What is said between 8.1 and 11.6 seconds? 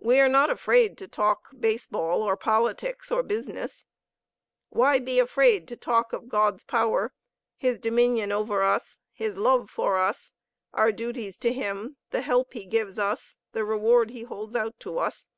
over us, His love for us, our duties to